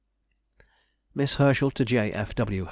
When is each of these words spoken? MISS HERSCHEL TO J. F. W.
MISS 1.13 1.35
HERSCHEL 1.35 1.69
TO 1.69 1.85
J. 1.85 2.11
F. 2.11 2.33
W. 2.33 2.59